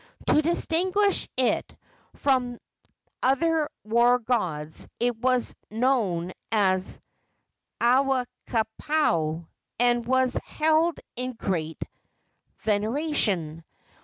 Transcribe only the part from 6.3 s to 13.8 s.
as Akuapaao, and was held in great veneration.